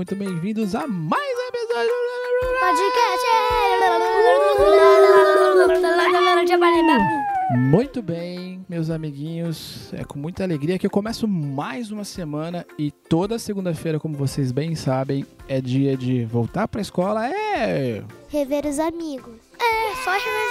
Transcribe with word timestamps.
muito 0.00 0.16
bem-vindos 0.16 0.74
a 0.74 0.86
mais 0.86 1.20
um 1.20 1.48
episódio 1.48 1.92
Podcast. 2.58 3.26
Muito 7.70 8.00
bem, 8.00 8.64
meus 8.66 8.88
amiguinhos. 8.88 9.92
É 9.92 10.02
com 10.02 10.18
muita 10.18 10.42
alegria 10.42 10.78
que 10.78 10.86
eu 10.86 10.90
começo 10.90 11.28
mais 11.28 11.90
uma 11.90 12.04
semana 12.04 12.66
e 12.78 12.90
toda 12.90 13.38
segunda-feira, 13.38 14.00
como 14.00 14.16
vocês 14.16 14.52
bem 14.52 14.74
sabem, 14.74 15.26
é 15.46 15.60
dia 15.60 15.94
de 15.98 16.24
voltar 16.24 16.66
pra 16.66 16.80
escola. 16.80 17.28
É. 17.28 18.02
Rever 18.30 18.64
os 18.64 18.78
amigos. 18.78 19.36
É, 19.58 19.94
só 20.02 20.12
rever 20.12 20.49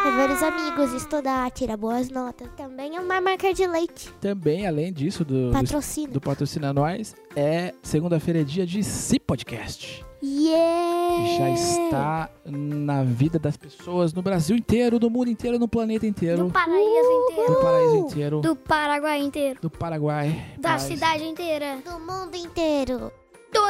os 0.00 0.04
amigos, 0.04 0.04
mas. 0.04 0.04
Rever 0.04 0.30
os 0.30 0.42
amigos, 0.42 0.92
estudar, 0.94 1.50
tirar 1.50 1.76
boas 1.76 2.08
notas. 2.10 2.48
Também 2.56 2.96
é 2.96 3.00
uma 3.00 3.20
marca 3.20 3.52
de 3.52 3.66
leite. 3.66 4.12
Também, 4.20 4.66
além 4.66 4.92
disso, 4.92 5.24
do, 5.24 5.48
do, 5.48 5.52
Patrocínio. 5.52 6.10
do 6.12 6.20
Patrocina 6.20 6.72
Nós, 6.72 7.14
é 7.36 7.74
segunda-feira 7.82 8.40
é 8.40 8.44
dia 8.44 8.66
de 8.66 8.82
Si 8.82 9.18
Podcast. 9.18 10.04
Yeah! 10.22 11.38
já 11.38 11.50
está 11.50 12.30
na 12.44 13.02
vida 13.02 13.38
das 13.38 13.56
pessoas 13.56 14.12
no 14.12 14.20
Brasil 14.20 14.54
inteiro, 14.56 14.98
no 15.00 15.08
mundo 15.08 15.30
inteiro, 15.30 15.58
no 15.58 15.66
planeta 15.66 16.06
inteiro, 16.06 16.44
Do 16.44 16.50
paraíso 16.50 17.10
inteiro. 17.30 17.52
no 17.52 17.60
paraíso 17.60 17.96
inteiro, 17.96 18.40
Do 18.40 18.56
Paraguai 18.56 19.18
inteiro. 19.22 19.58
do 19.62 19.70
Paraguai. 19.70 20.44
Da 20.58 20.72
Mas 20.72 20.82
cidade 20.82 21.24
inteira. 21.24 21.78
Do 21.84 21.98
mundo 22.00 22.34
inteiro. 22.36 23.10
Do 23.52 23.60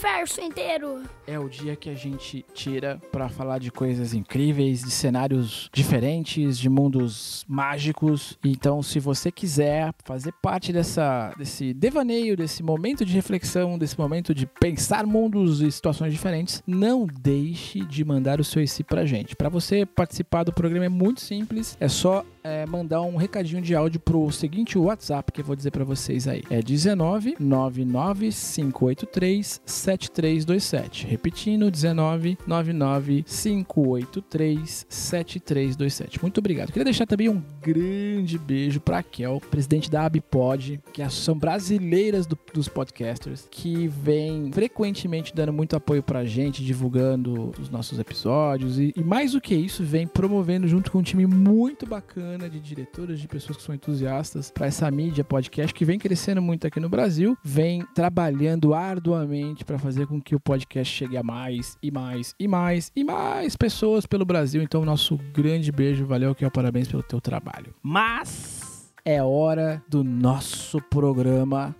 universo 0.00 0.40
inteiro. 0.40 1.02
É 1.26 1.38
o 1.38 1.48
dia 1.48 1.76
que 1.76 1.88
a 1.88 1.94
gente 1.94 2.44
tira 2.54 3.00
para 3.12 3.28
falar 3.28 3.58
de 3.58 3.70
coisas 3.70 4.14
incríveis, 4.14 4.82
de 4.82 4.90
cenários 4.90 5.70
diferentes, 5.72 6.58
de 6.58 6.68
mundos 6.68 7.44
mágicos. 7.48 8.38
Então, 8.44 8.82
se 8.82 8.98
você 8.98 9.30
quiser 9.30 9.92
fazer 10.04 10.32
parte 10.42 10.72
dessa, 10.72 11.32
desse 11.38 11.72
devaneio, 11.72 12.36
desse 12.36 12.62
momento 12.62 13.04
de 13.04 13.14
reflexão, 13.14 13.78
desse 13.78 13.98
momento 13.98 14.34
de 14.34 14.46
pensar 14.46 15.06
mundos 15.06 15.60
e 15.60 15.70
situações 15.70 16.12
diferentes, 16.12 16.62
não 16.66 17.06
deixe 17.06 17.80
de 17.80 18.04
mandar 18.04 18.40
o 18.40 18.44
seu 18.44 18.62
IC 18.62 18.84
pra 18.84 19.06
gente. 19.06 19.36
Para 19.36 19.48
você 19.48 19.86
participar 19.86 20.44
do 20.44 20.52
programa 20.52 20.86
é 20.86 20.88
muito 20.88 21.20
simples, 21.20 21.76
é 21.80 21.88
só 21.88 22.24
é, 22.42 22.64
mandar 22.66 23.02
um 23.02 23.16
recadinho 23.16 23.60
de 23.62 23.74
áudio 23.74 24.00
pro 24.00 24.30
seguinte 24.30 24.78
WhatsApp 24.78 25.32
que 25.32 25.40
eu 25.40 25.44
vou 25.44 25.54
dizer 25.56 25.70
para 25.70 25.84
vocês 25.84 26.26
aí. 26.28 26.42
É 26.50 26.60
19 26.62 27.36
99 27.38 28.30
583 28.30 29.60
7327. 29.64 31.06
Repetindo, 31.06 31.70
19 31.70 32.38
99 32.46 33.24
583 33.24 34.86
7327. 34.88 36.20
Muito 36.22 36.38
obrigado. 36.38 36.68
Queria 36.68 36.84
deixar 36.84 37.06
também 37.06 37.28
um 37.28 37.42
grande 37.62 38.38
beijo 38.38 38.80
pra 38.80 39.02
Kel, 39.02 39.40
presidente 39.50 39.90
da 39.90 40.04
Abipod, 40.06 40.80
que 40.92 41.02
é 41.02 41.04
Associação 41.04 41.36
Brasileiras 41.38 42.26
do- 42.26 42.38
dos 42.54 42.68
Podcasters, 42.68 43.46
que 43.50 43.86
vem 43.88 44.50
frequentemente 44.52 45.34
dando 45.34 45.52
muito 45.52 45.76
apoio 45.76 46.02
pra 46.02 46.24
gente, 46.24 46.64
divulgando 46.64 47.52
os 47.60 47.68
nossos 47.68 47.98
episódios 47.98 48.78
e, 48.78 48.92
e 48.96 49.02
mais 49.02 49.32
do 49.32 49.40
que 49.40 49.54
isso, 49.54 49.82
vem 49.84 50.06
promovendo 50.06 50.66
junto 50.68 50.90
com 50.90 50.98
um 50.98 51.02
time 51.02 51.26
muito 51.26 51.86
bacana 51.86 52.29
de 52.38 52.60
diretoras, 52.60 53.18
de 53.18 53.26
pessoas 53.26 53.56
que 53.56 53.62
são 53.62 53.74
entusiastas 53.74 54.50
para 54.50 54.66
essa 54.66 54.90
mídia 54.90 55.24
podcast 55.24 55.74
que 55.74 55.84
vem 55.84 55.98
crescendo 55.98 56.40
muito 56.40 56.66
aqui 56.66 56.78
no 56.78 56.88
Brasil, 56.88 57.36
vem 57.42 57.84
trabalhando 57.94 58.74
arduamente 58.74 59.64
para 59.64 59.78
fazer 59.78 60.06
com 60.06 60.20
que 60.20 60.34
o 60.34 60.40
podcast 60.40 60.94
chegue 60.94 61.16
a 61.16 61.22
mais 61.22 61.76
e 61.82 61.90
mais 61.90 62.34
e 62.38 62.46
mais 62.46 62.92
e 62.94 63.04
mais 63.04 63.56
pessoas 63.56 64.06
pelo 64.06 64.24
Brasil. 64.24 64.62
Então, 64.62 64.84
nosso 64.84 65.16
grande 65.32 65.72
beijo, 65.72 66.06
valeu, 66.06 66.34
que 66.34 66.48
parabéns 66.50 66.88
pelo 66.88 67.02
teu 67.02 67.20
trabalho. 67.20 67.74
Mas 67.82 68.92
é 69.04 69.22
hora 69.22 69.82
do 69.88 70.04
nosso 70.04 70.80
programa. 70.90 71.74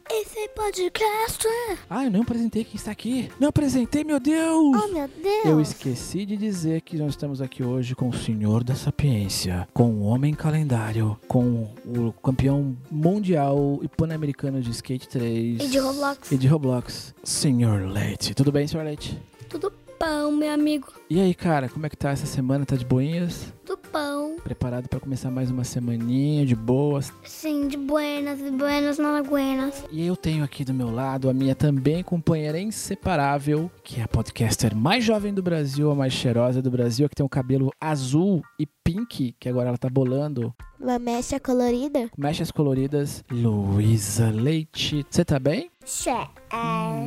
Podcast. 0.55 1.47
Ah, 1.88 2.05
eu 2.05 2.11
não 2.11 2.22
apresentei 2.22 2.65
quem 2.65 2.75
está 2.77 2.91
aqui. 2.91 3.31
Não 3.38 3.49
apresentei, 3.49 4.05
meu 4.05 4.19
Deus! 4.21 4.77
Oh, 4.77 4.88
meu 4.93 5.09
Deus. 5.09 5.44
Eu 5.47 5.61
esqueci 5.61 6.25
de 6.27 6.37
dizer 6.37 6.81
que 6.83 6.97
nós 6.97 7.11
estamos 7.11 7.41
aqui 7.41 7.62
hoje 7.62 7.94
com 7.94 8.09
o 8.09 8.12
Senhor 8.16 8.62
da 8.65 8.75
Sapiência, 8.75 9.66
com 9.72 9.91
o 9.91 10.03
Homem 10.03 10.34
Calendário, 10.34 11.19
com 11.28 11.69
o 11.87 12.12
campeão 12.22 12.77
mundial 12.91 13.78
e 13.83 13.89
pan-americano 13.89 14.60
de 14.60 14.71
Skate 14.71 15.09
3 15.09 15.60
E 15.62 15.69
de 15.69 15.78
Roblox. 15.78 16.33
e 16.33 16.37
de 16.37 16.47
Roblox, 16.47 17.15
Senhor 17.25 17.89
Leite. 17.91 18.34
Tudo 18.34 18.53
bem, 18.53 18.66
Senhor 18.66 18.84
Leite? 18.84 19.19
Tudo 19.49 19.72
pão, 19.99 20.33
meu 20.33 20.53
amigo. 20.53 20.89
E 21.09 21.21
aí, 21.21 21.34
cara, 21.34 21.69
como 21.69 21.87
é 21.87 21.89
que 21.91 21.97
tá 21.97 22.10
essa 22.10 22.27
semana? 22.27 22.65
Tá 22.65 22.75
de 22.77 22.84
boinhas? 22.84 23.53
Preparado 24.43 24.89
para 24.89 24.99
começar 24.99 25.31
mais 25.31 25.51
uma 25.51 25.65
semaninha 25.65 26.45
de 26.47 26.56
boas? 26.56 27.12
Sim, 27.25 27.69
de 27.69 27.77
buenas, 27.77 28.39
de 28.39 28.51
buenas, 28.51 28.99
não 28.99 29.23
buenas. 29.23 29.84
E 29.91 30.05
eu 30.05 30.17
tenho 30.17 30.43
aqui 30.43 30.65
do 30.65 30.75
meu 30.75 30.91
lado 30.91 31.28
a 31.28 31.34
minha 31.34 31.55
também 31.55 32.03
companheira 32.03 32.59
inseparável, 32.59 33.71
que 33.84 34.01
é 34.01 34.05
a 34.05 34.09
podcaster 34.09 34.75
mais 34.75 35.05
jovem 35.05 35.33
do 35.33 35.43
Brasil, 35.43 35.91
a 35.91 35.95
mais 35.95 36.12
cheirosa 36.12 36.62
do 36.62 36.71
Brasil, 36.71 37.09
que 37.09 37.15
tem 37.15 37.25
o 37.25 37.28
cabelo 37.28 37.71
azul 37.81 38.43
e 38.59 38.67
pink, 38.93 39.34
que 39.39 39.49
agora 39.49 39.69
ela 39.69 39.78
tá 39.78 39.89
bolando, 39.89 40.55
Uma 40.78 40.99
mecha 40.99 41.39
colorida? 41.39 42.11
mechas 42.17 42.51
coloridas, 42.51 43.23
Luísa 43.31 44.31
Leite. 44.31 45.05
Você 45.09 45.25
tá 45.25 45.39
bem? 45.39 45.71
Sé. 45.84 46.28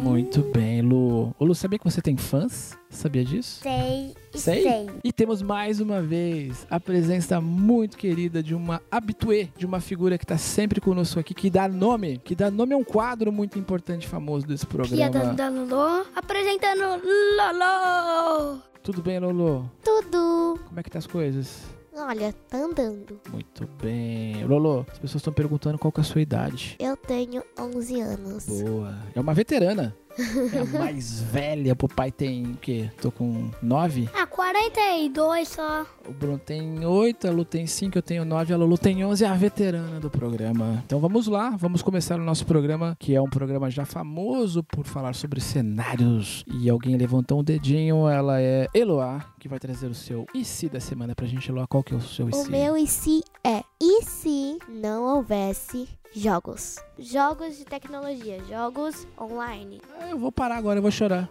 Muito 0.01 0.41
bem, 0.53 0.81
Lu. 0.81 1.33
Ô, 1.39 1.45
Lu, 1.45 1.53
sabia 1.55 1.77
que 1.79 1.85
você 1.85 2.01
tem 2.01 2.17
fãs? 2.17 2.77
Sabia 2.89 3.23
disso? 3.23 3.61
Sei. 3.61 4.13
Sei. 4.33 4.66
E 5.03 5.11
temos 5.11 5.41
mais 5.41 5.79
uma 5.79 6.01
vez 6.01 6.66
a 6.69 6.79
presença 6.79 7.39
muito 7.41 7.97
querida 7.97 8.41
de 8.44 8.53
uma 8.55 8.81
habituê, 8.91 9.50
de 9.57 9.65
uma 9.65 9.79
figura 9.79 10.17
que 10.17 10.25
tá 10.25 10.38
sempre 10.38 10.79
conosco 10.81 11.19
aqui, 11.19 11.33
que 11.33 11.50
dá 11.50 11.67
nome, 11.67 12.17
que 12.19 12.35
dá 12.35 12.50
nome 12.51 12.73
a 12.73 12.77
um 12.77 12.83
quadro 12.83 13.31
muito 13.31 13.57
importante 13.59 14.03
e 14.05 14.07
famoso 14.09 14.45
desse 14.47 14.65
Piada 14.65 14.88
programa. 15.19 15.33
da 15.33 15.50
Lolo. 15.50 16.05
Apresentando 16.15 17.01
Lolo. 17.38 18.61
Tudo 18.83 19.01
bem, 19.01 19.19
Lolo? 19.19 19.69
Tudo. 19.83 20.59
Como 20.67 20.79
é 20.79 20.83
que 20.83 20.89
tá 20.89 21.00
as 21.00 21.07
coisas? 21.07 21.63
Olha, 21.95 22.33
tá 22.49 22.57
andando. 22.57 23.19
Muito 23.31 23.67
bem. 23.81 24.43
Lolo, 24.45 24.85
as 24.91 24.97
pessoas 24.97 25.21
estão 25.21 25.31
perguntando 25.31 25.77
qual 25.77 25.91
que 25.91 25.99
é 25.99 26.01
a 26.01 26.05
sua 26.05 26.21
idade. 26.21 26.75
Eu 26.79 26.97
tenho 26.97 27.43
11 27.59 28.01
anos. 28.01 28.45
Boa. 28.47 28.97
É 29.13 29.19
uma 29.19 29.33
veterana. 29.33 29.95
É 30.18 30.59
a 30.59 30.79
mais 30.79 31.22
velha. 31.22 31.74
O 31.74 31.88
pai 31.88 32.12
tem 32.12 32.53
o 32.53 32.57
quê? 32.57 32.90
Tô 33.01 33.12
com 33.12 33.50
9? 33.62 34.09
Ah, 34.13 34.25
42 34.28 35.47
só. 35.50 35.85
O 36.07 36.12
Bruno 36.12 36.38
tem 36.38 36.85
8, 36.85 37.28
a 37.28 37.31
Lu 37.31 37.46
tem 37.46 37.66
5, 37.66 37.97
eu 37.97 38.01
tenho 38.01 38.25
9, 38.25 38.53
a 38.53 38.57
Lulu 38.57 38.78
tem 38.78 39.03
11, 39.03 39.24
é 39.24 39.28
a 39.28 39.34
veterana 39.34 40.00
do 40.00 40.09
programa. 40.09 40.84
Então 40.85 41.00
vamos 41.00 41.28
lá, 41.28 41.51
vamos 41.51 41.81
começar 41.81 42.19
o 42.19 42.24
nosso 42.24 42.46
programa, 42.46 42.96
que 43.00 43.16
é 43.16 43.22
um 43.22 43.29
programa 43.29 43.69
já 43.69 43.85
famoso 43.85 44.63
por 44.63 44.85
falar 44.85 45.13
sobre 45.16 45.40
cenários. 45.41 46.44
E 46.47 46.69
alguém 46.69 46.97
levantou 46.97 47.40
um 47.40 47.44
dedinho, 47.44 48.07
ela 48.07 48.41
é 48.41 48.68
Eloá, 48.74 49.25
que 49.40 49.47
vai 49.47 49.59
trazer 49.59 49.88
o 49.88 49.94
seu 49.94 50.25
se 50.44 50.69
da 50.69 50.80
semana 50.80 51.16
pra 51.16 51.25
gente. 51.25 51.50
Eloá, 51.50 51.66
qual 51.68 51.84
que 51.84 51.94
é 51.94 51.97
o 51.97 52.01
seu 52.01 52.30
e 52.30 52.34
O 52.34 52.50
meu 52.50 52.88
se 52.88 53.24
é 53.44 53.63
e 53.81 54.03
se 54.03 54.57
não 54.69 55.03
houvesse 55.03 55.88
jogos? 56.13 56.78
Jogos 57.00 57.57
de 57.57 57.66
tecnologia, 57.66 58.44
jogos 58.50 59.07
online. 59.19 59.81
Ah, 60.03 60.09
eu 60.09 60.17
vou 60.17 60.31
parar 60.33 60.57
agora, 60.57 60.79
eu 60.79 60.81
vou 60.81 60.91
chorar. 60.91 61.29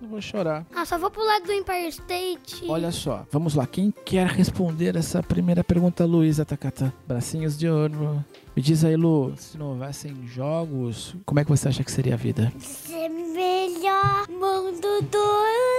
Eu 0.00 0.06
vou 0.08 0.20
chorar. 0.20 0.64
Ah, 0.74 0.84
só 0.84 0.96
vou 0.96 1.10
pro 1.10 1.24
lado 1.24 1.44
do 1.44 1.52
Empire 1.52 1.88
State. 1.88 2.64
Olha 2.68 2.92
só, 2.92 3.26
vamos 3.32 3.54
lá. 3.54 3.66
Quem 3.66 3.92
quer 4.04 4.28
responder 4.28 4.96
essa 4.96 5.22
primeira 5.22 5.64
pergunta, 5.64 6.04
Luísa 6.04 6.44
Takata? 6.44 6.94
Bracinhos 7.06 7.58
de 7.58 7.68
ouro. 7.68 8.24
Me 8.54 8.62
diz 8.62 8.84
aí, 8.84 8.94
Lu, 8.96 9.34
se 9.36 9.58
não 9.58 9.70
houvessem 9.70 10.26
jogos, 10.28 11.16
como 11.24 11.40
é 11.40 11.44
que 11.44 11.50
você 11.50 11.68
acha 11.68 11.82
que 11.82 11.90
seria 11.90 12.14
a 12.14 12.16
vida? 12.16 12.52
Ser 12.58 13.08
melhor 13.08 14.28
mundo 14.28 15.02
do 15.02 15.71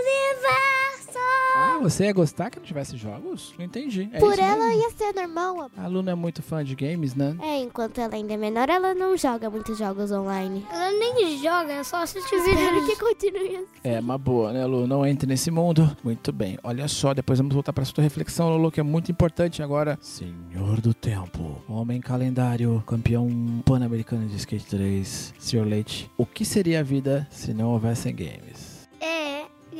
você 1.84 2.06
ia 2.06 2.14
gostar 2.14 2.50
que 2.50 2.60
não 2.60 2.66
tivesse 2.66 2.98
jogos? 2.98 3.54
Não 3.58 3.66
entendi. 3.66 4.10
É 4.12 4.20
Por 4.20 4.38
ela 4.40 4.68
mesmo? 4.68 4.82
ia 4.82 4.90
ser 4.92 5.14
normal. 5.14 5.70
A 5.78 5.88
Lu 5.88 6.02
não 6.02 6.12
é 6.12 6.16
muito 6.16 6.42
fã 6.42 6.64
de 6.64 6.76
games, 6.76 7.16
né? 7.16 7.36
É, 7.42 7.60
enquanto 7.60 8.00
ela 8.00 8.16
ainda 8.16 8.34
é 8.34 8.38
menor, 8.38 8.70
ela 8.70 8.94
não 8.94 9.16
joga 9.18 9.50
muitos 9.50 9.78
jogos 9.78 10.12
online. 10.12 10.66
Ela 10.72 10.92
nem 10.92 11.38
joga, 11.38 11.74
é 11.74 11.84
só 11.84 11.98
assiste 12.04 12.34
Espero 12.34 12.82
vídeo. 12.82 12.86
que 12.88 12.96
continue 12.98 13.56
assim. 13.58 13.68
É 13.84 14.00
uma 14.00 14.18
boa, 14.18 14.52
né, 14.54 14.66
Lu? 14.66 14.88
Não 14.88 15.06
entre 15.06 15.28
nesse 15.28 15.52
mundo. 15.52 15.96
Muito 16.04 16.32
bem. 16.32 16.58
Olha 16.64 16.88
só, 16.88 17.14
depois 17.14 17.40
vamos 17.40 17.54
voltar 17.54 17.74
para 17.74 17.86
sua 17.86 18.04
reflexão, 18.04 18.50
Lulu, 18.50 18.72
que 18.72 18.80
é 18.80 18.84
muito 18.84 19.12
importante 19.12 19.62
agora. 19.62 19.98
Senhor 20.02 20.80
do 20.82 20.94
Tempo, 20.94 21.62
Homem 21.68 22.00
Calendário, 22.02 22.82
campeão 22.88 23.28
pan-americano 23.66 24.28
de 24.28 24.36
Skate 24.38 24.66
3, 24.66 25.34
Sr. 25.38 25.64
Leite. 25.66 26.10
O 26.18 26.26
que 26.26 26.46
seria 26.46 26.80
a 26.80 26.84
vida 26.84 27.28
se 27.30 27.54
não 27.54 27.70
houvessem 27.72 28.16
games? 28.16 28.53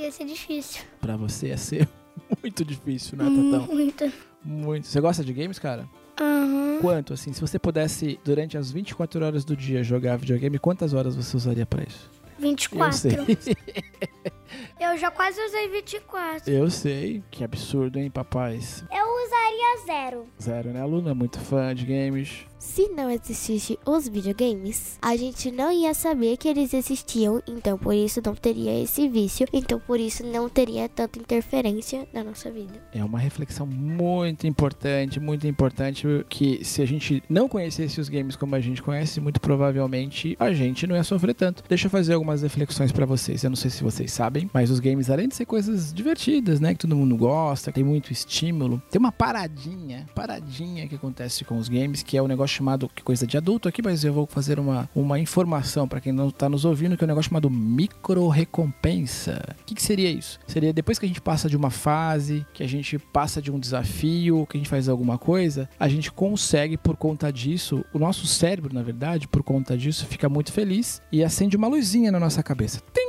Ia 0.04 0.12
ser 0.12 0.26
difícil. 0.26 0.82
Pra 1.00 1.16
você 1.16 1.48
ia 1.48 1.58
ser 1.58 1.88
muito 2.44 2.66
difícil, 2.66 3.18
né, 3.18 3.24
Tatão? 3.24 3.74
Muito. 3.74 4.12
Muito. 4.44 4.86
Você 4.86 5.00
gosta 5.00 5.24
de 5.24 5.32
games, 5.32 5.58
cara? 5.58 5.88
Aham. 6.20 6.80
Quanto, 6.82 7.14
assim, 7.14 7.32
se 7.32 7.40
você 7.40 7.58
pudesse, 7.58 8.20
durante 8.24 8.58
as 8.58 8.70
24 8.70 9.26
horas 9.26 9.46
do 9.46 9.56
dia, 9.56 9.82
jogar 9.82 10.18
videogame, 10.18 10.60
quantas 10.60 10.94
horas 10.94 11.16
você 11.16 11.38
usaria 11.38 11.66
pra 11.66 11.84
isso? 11.84 12.10
Eu 12.38 12.42
24. 12.50 12.98
sei. 12.98 13.12
Eu 14.80 14.98
já 14.98 15.10
quase 15.12 15.40
usei 15.42 15.70
24. 15.70 16.52
Eu 16.52 16.70
sei. 16.70 17.24
Que 17.32 17.44
absurdo, 17.44 18.00
hein, 18.00 18.10
papais? 18.10 18.84
Eu 18.92 19.06
usaria 19.26 19.86
zero. 19.86 20.28
Zero, 20.42 20.70
né? 20.70 20.82
A 20.82 20.86
Luna 20.86 21.12
é 21.12 21.14
muito 21.14 21.40
fã 21.40 21.74
de 21.74 21.86
games. 21.86 22.46
Se 22.64 22.88
não 22.88 23.12
existisse 23.12 23.78
os 23.86 24.08
videogames, 24.08 24.98
a 25.02 25.18
gente 25.18 25.52
não 25.52 25.70
ia 25.70 25.94
saber 25.94 26.38
que 26.38 26.48
eles 26.48 26.74
existiam, 26.74 27.44
então 27.46 27.78
por 27.78 27.94
isso 27.94 28.22
não 28.26 28.34
teria 28.34 28.82
esse 28.82 29.10
vício, 29.10 29.46
então 29.52 29.82
por 29.82 30.00
isso 30.00 30.26
não 30.26 30.48
teria 30.48 30.88
tanta 30.88 31.20
interferência 31.20 32.08
na 32.14 32.24
nossa 32.24 32.50
vida. 32.50 32.82
É 32.94 33.04
uma 33.04 33.20
reflexão 33.20 33.68
muito 33.68 34.48
importante, 34.48 35.20
muito 35.20 35.46
importante, 35.46 36.08
que 36.30 36.64
se 36.64 36.82
a 36.82 36.86
gente 36.86 37.22
não 37.28 37.50
conhecesse 37.50 38.00
os 38.00 38.08
games 38.08 38.38
como 38.38 38.56
a 38.56 38.62
gente 38.62 38.82
conhece, 38.82 39.20
muito 39.20 39.42
provavelmente 39.42 40.38
a 40.40 40.54
gente 40.54 40.88
não 40.88 40.96
ia 40.96 41.04
sofrer 41.04 41.36
tanto. 41.36 41.64
Deixa 41.68 41.88
eu 41.88 41.92
fazer 41.92 42.14
algumas 42.14 42.44
reflexões 42.44 42.94
pra 42.94 43.06
vocês. 43.06 43.44
Eu 43.44 43.50
não 43.50 43.58
sei 43.58 43.72
se 43.72 43.84
vocês 43.84 44.10
sabem, 44.10 44.43
mas 44.54 44.70
os 44.70 44.80
games, 44.80 45.10
além 45.10 45.28
de 45.28 45.36
ser 45.36 45.46
coisas 45.46 45.94
divertidas, 45.94 46.60
né, 46.60 46.74
que 46.74 46.80
todo 46.80 46.96
mundo 46.96 47.16
gosta, 47.16 47.72
tem 47.72 47.84
muito 47.84 48.12
estímulo, 48.12 48.82
tem 48.90 49.00
uma 49.00 49.12
paradinha, 49.12 50.06
paradinha 50.16 50.88
que 50.88 50.96
acontece 50.96 51.46
com 51.46 51.58
os 51.58 51.70
games, 51.70 52.04
que 52.04 52.18
é 52.18 52.22
o 52.22 52.28
negócio 52.28 52.56
chamado, 52.56 52.90
que 52.94 53.04
coisa 53.04 53.26
de 53.28 53.38
adulto 53.38 53.68
aqui, 53.68 53.82
mas 53.82 54.04
eu 54.04 54.14
vou 54.14 54.28
fazer 54.28 54.60
uma, 54.60 54.90
uma 54.96 55.20
informação 55.20 55.88
pra 55.88 56.02
quem 56.02 56.12
não 56.12 56.30
tá 56.30 56.50
nos 56.50 56.66
ouvindo, 56.66 56.98
que 56.98 57.04
é 57.04 57.06
um 57.06 57.08
negócio 57.08 57.30
chamado 57.30 57.50
micro 57.50 58.28
recompensa. 58.28 59.42
O 59.62 59.66
que, 59.66 59.76
que 59.76 59.82
seria 59.82 60.10
isso? 60.10 60.40
Seria 60.48 60.74
depois 60.74 61.00
que 61.00 61.06
a 61.06 61.08
gente 61.08 61.22
passa 61.22 61.50
de 61.50 61.58
uma 61.58 61.70
fase, 61.70 62.46
que 62.54 62.64
a 62.64 62.68
gente 62.68 62.98
passa 62.98 63.42
de 63.42 63.52
um 63.52 63.60
desafio, 63.60 64.46
que 64.50 64.58
a 64.58 64.60
gente 64.60 64.70
faz 64.70 64.90
alguma 64.90 65.18
coisa, 65.18 65.70
a 65.80 65.88
gente 65.88 66.12
consegue, 66.12 66.78
por 66.78 66.96
conta 66.96 67.32
disso, 67.32 67.84
o 67.94 68.00
nosso 68.00 68.26
cérebro, 68.28 68.74
na 68.74 68.82
verdade, 68.82 69.28
por 69.28 69.44
conta 69.44 69.78
disso, 69.78 70.06
fica 70.06 70.30
muito 70.30 70.52
feliz 70.52 71.02
e 71.12 71.24
acende 71.24 71.58
uma 71.58 71.68
luzinha 71.68 72.12
na 72.12 72.20
nossa 72.20 72.42
cabeça. 72.42 72.82
Tim! 72.94 73.03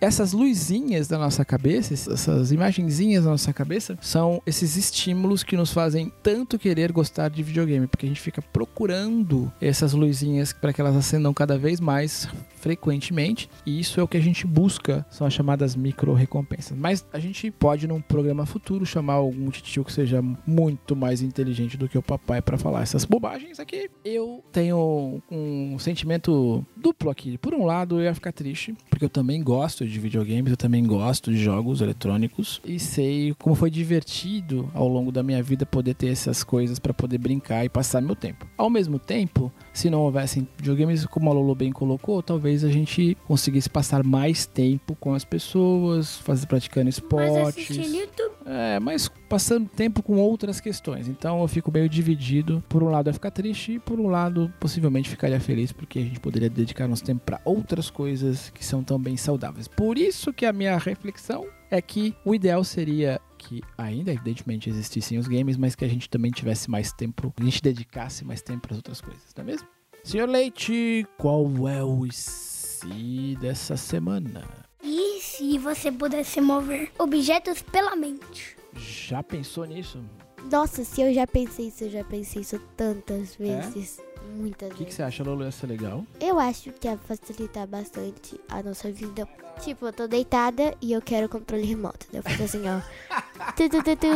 Essas 0.00 0.32
luzinhas 0.32 1.08
da 1.08 1.18
nossa 1.18 1.44
cabeça, 1.44 1.94
essas 1.94 2.52
imagenzinhas 2.52 3.24
da 3.24 3.30
nossa 3.30 3.52
cabeça, 3.52 3.98
são 4.00 4.42
esses 4.46 4.76
estímulos 4.76 5.42
que 5.42 5.56
nos 5.56 5.72
fazem 5.72 6.12
tanto 6.22 6.58
querer 6.58 6.92
gostar 6.92 7.28
de 7.28 7.42
videogame, 7.42 7.86
porque 7.86 8.06
a 8.06 8.08
gente 8.08 8.20
fica 8.20 8.42
procurando 8.42 9.52
essas 9.60 9.92
luzinhas 9.92 10.52
para 10.52 10.72
que 10.72 10.80
elas 10.80 10.96
acendam 10.96 11.32
cada 11.32 11.58
vez 11.58 11.80
mais 11.80 12.28
frequentemente, 12.56 13.48
e 13.64 13.78
isso 13.78 14.00
é 14.00 14.02
o 14.02 14.08
que 14.08 14.16
a 14.16 14.20
gente 14.20 14.46
busca, 14.46 15.06
são 15.08 15.26
as 15.26 15.32
chamadas 15.32 15.76
micro 15.76 16.12
recompensas. 16.14 16.76
Mas 16.76 17.06
a 17.12 17.18
gente 17.18 17.50
pode 17.50 17.86
num 17.86 18.00
programa 18.00 18.44
futuro 18.44 18.84
chamar 18.84 19.14
algum 19.14 19.50
tio 19.50 19.84
que 19.84 19.92
seja 19.92 20.22
muito 20.46 20.96
mais 20.96 21.22
inteligente 21.22 21.76
do 21.76 21.88
que 21.88 21.96
o 21.96 22.02
papai 22.02 22.42
para 22.42 22.58
falar 22.58 22.82
essas 22.82 23.04
bobagens 23.04 23.60
aqui. 23.60 23.88
Eu 24.04 24.44
tenho 24.52 25.22
um 25.30 25.78
sentimento 25.78 26.64
duplo 26.86 27.10
aqui. 27.10 27.36
Por 27.38 27.52
um 27.52 27.64
lado, 27.64 27.98
eu 27.98 28.04
ia 28.04 28.14
ficar 28.14 28.32
triste, 28.32 28.74
porque 28.88 29.04
eu 29.04 29.08
também 29.08 29.42
gosto 29.42 29.84
de 29.86 29.98
videogames, 29.98 30.50
eu 30.50 30.56
também 30.56 30.84
gosto 30.84 31.32
de 31.32 31.38
jogos 31.38 31.80
eletrônicos 31.80 32.60
e 32.64 32.78
sei 32.78 33.34
como 33.38 33.56
foi 33.56 33.70
divertido 33.70 34.70
ao 34.72 34.86
longo 34.86 35.10
da 35.10 35.22
minha 35.22 35.42
vida 35.42 35.66
poder 35.66 35.94
ter 35.94 36.08
essas 36.08 36.44
coisas 36.44 36.78
para 36.78 36.94
poder 36.94 37.18
brincar 37.18 37.64
e 37.64 37.68
passar 37.68 38.00
meu 38.00 38.14
tempo. 38.14 38.46
Ao 38.56 38.70
mesmo 38.70 38.98
tempo, 38.98 39.52
se 39.72 39.90
não 39.90 40.00
houvessem 40.02 40.46
videogames, 40.56 41.04
como 41.06 41.28
a 41.30 41.32
Lolo 41.32 41.54
bem 41.54 41.72
colocou, 41.72 42.22
talvez 42.22 42.62
a 42.62 42.70
gente 42.70 43.16
conseguisse 43.26 43.68
passar 43.68 44.04
mais 44.04 44.46
tempo 44.46 44.96
com 45.00 45.12
as 45.12 45.24
pessoas, 45.24 46.16
fazer 46.18 46.46
praticando 46.46 46.86
Mas 46.86 46.94
esportes. 46.94 47.48
assistindo 47.48 47.96
YouTube. 47.96 48.32
É, 48.46 48.78
mas 48.78 49.10
passando 49.28 49.68
tempo 49.68 50.02
com 50.02 50.16
outras 50.16 50.60
questões. 50.60 51.08
Então 51.08 51.40
eu 51.40 51.48
fico 51.48 51.70
meio 51.70 51.88
dividido. 51.88 52.62
Por 52.68 52.82
um 52.82 52.88
lado 52.88 53.10
eu 53.10 53.14
ficar 53.14 53.30
triste 53.30 53.72
e 53.72 53.78
por 53.78 53.98
um 54.00 54.08
lado 54.08 54.52
possivelmente 54.60 55.08
ficaria 55.08 55.40
feliz 55.40 55.72
porque 55.72 55.98
a 55.98 56.02
gente 56.02 56.20
poderia 56.20 56.48
dedicar 56.48 56.88
nosso 56.88 57.04
tempo 57.04 57.22
para 57.24 57.40
outras 57.44 57.90
coisas 57.90 58.50
que 58.50 58.64
são 58.64 58.82
também 58.82 59.16
saudáveis. 59.16 59.68
Por 59.68 59.98
isso 59.98 60.32
que 60.32 60.46
a 60.46 60.52
minha 60.52 60.76
reflexão 60.78 61.46
é 61.70 61.80
que 61.80 62.14
o 62.24 62.34
ideal 62.34 62.62
seria 62.64 63.20
que 63.38 63.62
ainda 63.76 64.12
evidentemente 64.12 64.68
existissem 64.70 65.18
os 65.18 65.28
games, 65.28 65.56
mas 65.56 65.74
que 65.74 65.84
a 65.84 65.88
gente 65.88 66.08
também 66.08 66.30
tivesse 66.30 66.70
mais 66.70 66.92
tempo, 66.92 67.32
a 67.38 67.44
gente 67.44 67.62
dedicasse 67.62 68.24
mais 68.24 68.42
tempo 68.42 68.66
para 68.66 68.76
outras 68.76 69.00
coisas, 69.00 69.22
não 69.36 69.44
é 69.44 69.46
mesmo? 69.46 69.68
Senhor 70.02 70.28
Leite, 70.28 71.06
qual 71.18 71.46
é 71.68 71.82
o 71.82 72.06
IC 72.06 73.36
dessa 73.40 73.76
semana? 73.76 74.44
E 74.82 75.20
se 75.20 75.58
você 75.58 75.90
pudesse 75.90 76.40
mover 76.40 76.92
objetos 76.98 77.60
pela 77.60 77.96
mente? 77.96 78.56
Já 78.76 79.22
pensou 79.22 79.64
nisso? 79.64 80.02
Nossa, 80.50 80.84
se 80.84 81.00
eu 81.02 81.12
já 81.12 81.26
pensei 81.26 81.68
isso, 81.68 81.84
eu 81.84 81.90
já 81.90 82.04
pensei 82.04 82.42
isso 82.42 82.58
tantas 82.76 83.34
vezes. 83.36 84.00
Muitas 84.36 84.70
O 84.70 84.74
que, 84.74 84.82
vezes. 84.84 84.94
você 84.96 85.02
acha, 85.02 85.22
Lolo? 85.24 85.44
Ia 85.44 85.50
ser 85.52 85.66
legal? 85.68 86.04
Eu 86.20 86.38
acho 86.38 86.72
que 86.72 86.86
ia 86.88 86.96
facilitar 86.98 87.66
bastante 87.66 88.40
a 88.48 88.62
nossa 88.62 88.90
vida. 88.90 89.26
Tipo, 89.60 89.86
eu 89.86 89.92
tô 89.92 90.06
deitada 90.06 90.74
e 90.82 90.92
eu 90.92 91.00
quero 91.00 91.28
controle 91.28 91.64
remoto. 91.64 92.06
Daí 92.12 92.18
Eu 92.20 92.22
faço 92.22 92.42
assim, 92.42 92.62
ó. 92.68 92.80
Tu, 93.56 93.68
tu, 93.68 93.82
tu, 93.82 93.96
tu. 93.96 94.06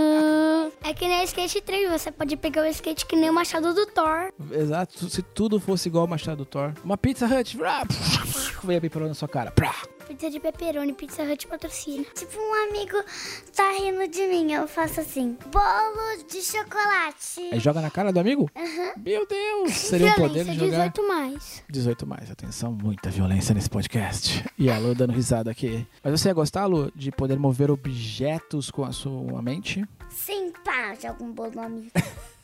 É 0.82 0.92
que 0.94 1.06
nem 1.06 1.22
skate 1.24 1.60
3, 1.60 1.90
você 1.90 2.10
pode 2.10 2.36
pegar 2.36 2.62
o 2.62 2.66
skate 2.66 3.06
que 3.06 3.14
nem 3.16 3.30
o 3.30 3.32
machado 3.32 3.72
do 3.72 3.86
Thor. 3.86 4.32
Exato, 4.50 5.08
se 5.08 5.22
tudo 5.22 5.60
fosse 5.60 5.88
igual 5.88 6.04
o 6.04 6.08
Machado 6.08 6.38
do 6.38 6.44
Thor. 6.44 6.72
Uma 6.84 6.96
Pizza 6.98 7.26
Hut, 7.26 7.56
veio 8.64 8.78
a 8.78 8.80
pipoca 8.80 9.06
na 9.06 9.14
sua 9.14 9.28
cara. 9.28 9.50
Prá. 9.50 9.74
Pizza 10.10 10.28
de 10.28 10.40
pepperoni, 10.40 10.92
Pizza 10.92 11.22
Hut 11.22 11.46
patrocina. 11.46 12.04
Tipo, 12.16 12.36
um 12.36 12.68
amigo 12.68 12.96
tá 13.54 13.70
rindo 13.78 14.08
de 14.08 14.26
mim, 14.26 14.50
eu 14.50 14.66
faço 14.66 14.98
assim: 14.98 15.38
bolo 15.52 16.24
de 16.28 16.42
chocolate. 16.42 17.48
Aí 17.52 17.60
joga 17.60 17.80
na 17.80 17.92
cara 17.92 18.12
do 18.12 18.18
amigo? 18.18 18.50
Meu 18.96 19.24
Deus! 19.24 19.70
Seria 19.70 20.10
o 20.10 20.14
poder 20.16 20.46
de 20.46 20.54
jogar 20.54 20.88
18 20.88 21.06
mais. 21.06 21.62
18 21.70 22.06
mais. 22.08 22.28
Atenção, 22.28 22.72
muita 22.72 23.08
violência 23.08 23.54
nesse 23.54 23.70
podcast. 23.70 24.44
E 24.58 24.68
a 24.68 24.78
Lu 24.78 24.96
dando 24.96 25.12
risada 25.12 25.48
aqui. 25.48 25.86
Mas 26.02 26.20
você 26.20 26.26
ia 26.26 26.34
gostar, 26.34 26.66
Lu, 26.66 26.90
de 26.92 27.12
poder 27.12 27.38
mover 27.38 27.70
objetos 27.70 28.68
com 28.68 28.82
a 28.84 28.90
sua 28.90 29.40
mente? 29.40 29.86
Sim, 30.08 30.52
pá, 30.64 30.92
joga 31.00 31.22
um 31.22 31.30
bolo 31.30 31.52
no 31.54 31.62
amigo. 31.62 31.92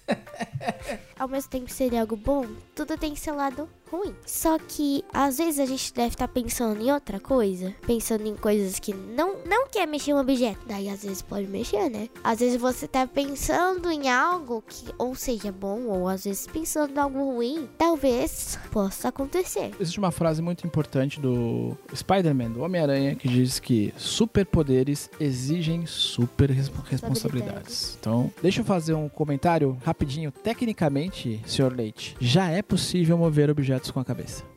Ao 1.18 1.26
mesmo 1.26 1.50
tempo 1.50 1.68
seria 1.68 2.02
algo 2.02 2.16
bom, 2.16 2.46
tudo 2.76 2.96
tem 2.96 3.16
seu 3.16 3.34
lado 3.34 3.68
ruim. 3.90 4.14
Só 4.26 4.58
que 4.58 5.04
às 5.12 5.38
vezes 5.38 5.60
a 5.60 5.66
gente 5.66 5.92
deve 5.92 6.08
estar 6.08 6.28
pensando 6.28 6.80
em 6.82 6.92
outra 6.92 7.18
coisa, 7.20 7.74
pensando 7.86 8.26
em 8.26 8.34
coisas 8.36 8.78
que 8.78 8.94
não 8.94 9.36
não 9.46 9.68
quer 9.68 9.86
mexer 9.86 10.12
um 10.14 10.18
objeto. 10.20 10.60
Daí 10.66 10.88
às 10.88 11.02
vezes 11.02 11.22
pode 11.22 11.46
mexer, 11.46 11.88
né? 11.90 12.08
Às 12.22 12.40
vezes 12.40 12.60
você 12.60 12.86
tá 12.88 13.06
pensando 13.06 13.90
em 13.90 14.08
algo 14.08 14.62
que 14.66 14.86
ou 14.98 15.14
seja 15.14 15.52
bom 15.52 15.82
ou 15.86 16.08
às 16.08 16.24
vezes 16.24 16.46
pensando 16.46 16.94
em 16.94 16.98
algo 16.98 17.18
ruim, 17.34 17.68
talvez 17.78 18.58
possa 18.70 19.08
acontecer. 19.08 19.70
Existe 19.80 19.98
uma 19.98 20.10
frase 20.10 20.40
muito 20.42 20.66
importante 20.66 21.20
do 21.20 21.76
Spider-Man, 21.94 22.50
do 22.52 22.62
Homem-Aranha, 22.62 23.14
que 23.14 23.28
diz 23.28 23.58
que 23.58 23.92
superpoderes 23.96 25.08
exigem 25.20 25.86
super 25.86 26.50
res- 26.50 26.70
responsabilidades. 26.90 27.96
Então, 28.00 28.32
deixa 28.42 28.60
eu 28.60 28.64
fazer 28.64 28.94
um 28.94 29.08
comentário 29.08 29.76
rapidinho. 29.84 30.30
Tecnicamente, 30.32 31.40
Sr. 31.46 31.72
Leite, 31.74 32.16
já 32.20 32.50
é 32.50 32.62
possível 32.62 33.16
mover 33.16 33.50
objetos 33.50 33.75
com 33.92 34.00
a 34.00 34.04
cabeça. 34.04 34.55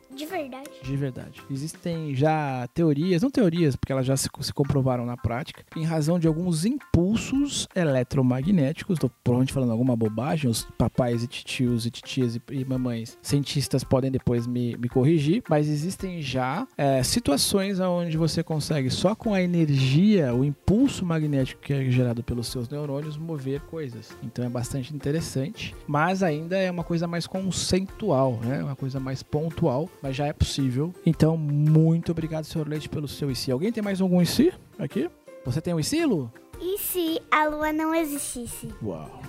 De 0.82 0.96
verdade. 0.96 1.10
De 1.10 1.10
verdade. 1.10 1.42
Existem 1.50 2.14
já 2.14 2.66
teorias, 2.74 3.22
não 3.22 3.30
teorias, 3.30 3.76
porque 3.76 3.92
elas 3.92 4.06
já 4.06 4.16
se, 4.16 4.28
se 4.40 4.52
comprovaram 4.52 5.04
na 5.04 5.16
prática, 5.16 5.64
em 5.76 5.84
razão 5.84 6.18
de 6.18 6.26
alguns 6.26 6.64
impulsos 6.64 7.68
eletromagnéticos, 7.74 8.98
tô 8.98 9.10
provavelmente 9.22 9.52
falando 9.52 9.72
alguma 9.72 9.96
bobagem, 9.96 10.50
os 10.50 10.66
papais 10.78 11.22
e 11.22 11.26
titios 11.26 11.86
e 11.86 11.90
titias 11.90 12.36
e, 12.36 12.42
e 12.50 12.64
mamães 12.64 13.18
cientistas 13.22 13.84
podem 13.84 14.10
depois 14.10 14.46
me, 14.46 14.76
me 14.76 14.88
corrigir, 14.88 15.42
mas 15.48 15.68
existem 15.68 16.22
já 16.22 16.66
é, 16.76 17.02
situações 17.02 17.78
onde 17.80 18.16
você 18.16 18.42
consegue 18.42 18.90
só 18.90 19.14
com 19.14 19.34
a 19.34 19.42
energia, 19.42 20.34
o 20.34 20.44
impulso 20.44 21.04
magnético 21.04 21.60
que 21.62 21.72
é 21.72 21.90
gerado 21.90 22.22
pelos 22.22 22.48
seus 22.48 22.68
neurônios, 22.68 23.16
mover 23.16 23.60
coisas. 23.62 24.10
Então 24.22 24.44
é 24.44 24.48
bastante 24.48 24.94
interessante, 24.94 25.74
mas 25.86 26.22
ainda 26.22 26.56
é 26.56 26.70
uma 26.70 26.84
coisa 26.84 27.06
mais 27.06 27.26
conceitual, 27.26 28.38
né? 28.42 28.62
Uma 28.62 28.76
coisa 28.76 29.00
mais 29.00 29.22
pontual, 29.22 29.88
mas 30.02 30.16
já 30.16 30.26
é 30.26 30.32
possível. 30.32 30.69
Então, 31.04 31.36
muito 31.36 32.12
obrigado, 32.12 32.44
senhor 32.44 32.68
Leite, 32.68 32.88
pelo 32.88 33.08
seu 33.08 33.30
IC. 33.30 33.50
Alguém 33.50 33.72
tem 33.72 33.82
mais 33.82 34.00
algum 34.00 34.20
IC 34.22 34.52
aqui? 34.78 35.10
Você 35.44 35.60
tem 35.60 35.74
um 35.74 35.80
IC, 35.80 36.04
Lu? 36.04 36.30
E 36.60 36.78
se 36.78 37.20
a 37.30 37.46
lua 37.46 37.72
não 37.72 37.94
existisse? 37.94 38.68
Uau. 38.82 39.22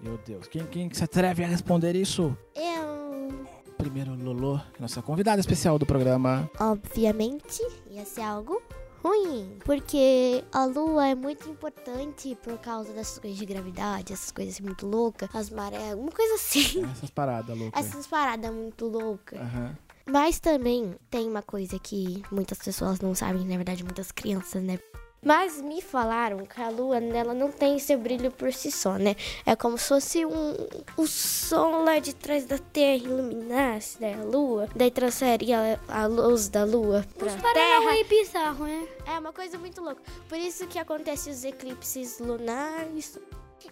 Meu 0.00 0.18
Deus. 0.26 0.46
Quem, 0.46 0.64
quem 0.66 0.92
se 0.92 1.04
atreve 1.04 1.44
a 1.44 1.46
responder 1.48 1.94
isso? 1.96 2.36
Eu, 2.54 3.46
Primeiro, 3.76 4.14
Lolo, 4.16 4.60
nossa 4.80 5.00
convidada 5.02 5.40
especial 5.40 5.78
do 5.78 5.86
programa. 5.86 6.50
obviamente, 6.58 7.62
ia 7.90 8.04
ser 8.04 8.22
algo 8.22 8.60
ruim, 9.04 9.56
porque 9.64 10.42
a 10.52 10.64
lua 10.64 11.06
é 11.08 11.14
muito 11.14 11.48
importante 11.48 12.36
por 12.42 12.58
causa 12.58 12.92
dessas 12.92 13.18
coisas 13.18 13.38
de 13.38 13.46
gravidade, 13.46 14.12
essas 14.12 14.32
coisas 14.32 14.54
assim 14.54 14.64
muito 14.64 14.86
loucas, 14.86 15.28
as 15.32 15.50
marés, 15.50 15.92
alguma 15.92 16.10
coisa 16.10 16.34
assim. 16.34 16.84
Essas 16.90 17.10
paradas 17.10 17.56
loucas. 17.56 17.86
Essas 17.86 18.06
paradas 18.06 18.52
muito 18.52 18.86
loucas. 18.86 19.38
Aham. 19.40 19.76
Mas 20.08 20.40
também 20.40 20.94
tem 21.10 21.28
uma 21.28 21.42
coisa 21.42 21.78
que 21.78 22.22
muitas 22.30 22.58
pessoas 22.58 23.00
não 23.00 23.14
sabem, 23.14 23.44
na 23.44 23.56
verdade 23.56 23.84
muitas 23.84 24.10
crianças, 24.10 24.62
né? 24.62 24.78
Mas 25.22 25.60
me 25.60 25.82
falaram 25.82 26.46
que 26.46 26.60
a 26.60 26.68
lua 26.68 26.98
ela 26.98 27.34
não 27.34 27.50
tem 27.50 27.76
esse 27.76 27.96
brilho 27.96 28.30
por 28.30 28.52
si 28.52 28.70
só, 28.70 28.96
né? 28.96 29.16
É 29.44 29.56
como 29.56 29.76
se 29.76 29.88
fosse 29.88 30.24
um 30.24 30.54
o 30.96 31.06
sol 31.06 31.82
lá 31.82 31.98
de 31.98 32.14
trás 32.14 32.46
da 32.46 32.56
Terra 32.56 33.04
iluminasse 33.04 34.00
né, 34.00 34.14
a 34.14 34.24
lua, 34.24 34.68
daí 34.76 34.90
transferiria 34.92 35.80
a 35.88 36.06
luz 36.06 36.48
da 36.48 36.64
lua 36.64 37.04
pra 37.18 37.32
Parece 37.32 37.52
Terra. 37.52 37.90
meio 37.92 38.06
bizarro, 38.06 38.64
né? 38.64 38.88
É 39.06 39.18
uma 39.18 39.32
coisa 39.32 39.58
muito 39.58 39.80
louca. 39.82 40.00
Por 40.28 40.38
isso 40.38 40.66
que 40.68 40.78
acontece 40.78 41.30
os 41.30 41.44
eclipses 41.44 42.20
lunares. 42.20 43.18